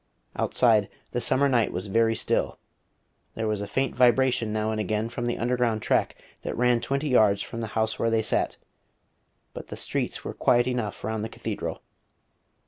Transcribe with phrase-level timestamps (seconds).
[0.35, 2.57] Outside, the summer night was very still.
[3.35, 7.07] There was a faint vibration now and again from the underground track that ran twenty
[7.09, 8.57] yards from the house where they sat;
[9.53, 11.83] but the streets were quiet enough round the Cathedral.